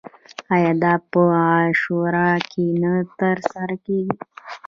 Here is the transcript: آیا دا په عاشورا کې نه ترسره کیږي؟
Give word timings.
آیا 0.53 0.71
دا 0.83 0.93
په 1.11 1.21
عاشورا 1.41 2.31
کې 2.51 2.65
نه 2.81 2.93
ترسره 3.19 3.75
کیږي؟ 3.85 4.13